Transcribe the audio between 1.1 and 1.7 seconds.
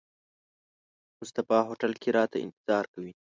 مصطفی